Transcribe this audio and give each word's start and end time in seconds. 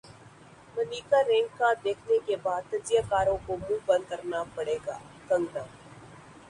منیکارنیکا 0.75 1.69
دیکھنے 1.83 2.17
کے 2.25 2.35
بعد 2.43 2.61
تجزیہ 2.71 3.01
کاروں 3.09 3.37
کو 3.45 3.57
منہ 3.59 3.85
بند 3.85 4.09
کرنا 4.09 4.43
پڑے 4.55 4.77
گا 4.85 4.97
کنگنا 5.27 5.63